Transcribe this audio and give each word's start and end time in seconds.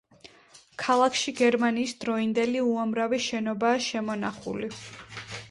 ქალაქში 0.83 1.33
გერმანიის 1.41 1.93
დროინდელი 2.05 2.65
უამრავი 2.71 3.21
შენობაა 3.27 3.85
შემონახული. 3.91 4.73